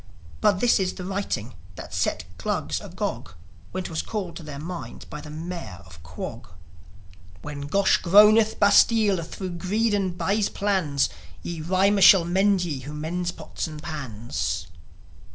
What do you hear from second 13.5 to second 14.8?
and pans.